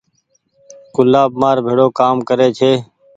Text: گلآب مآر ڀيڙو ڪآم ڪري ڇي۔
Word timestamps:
گلآب 0.95 1.31
مآر 1.41 1.57
ڀيڙو 1.65 1.87
ڪآم 1.99 2.17
ڪري 2.27 2.47
ڇي۔ 2.57 2.71